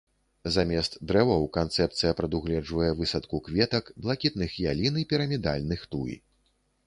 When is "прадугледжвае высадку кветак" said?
2.21-3.91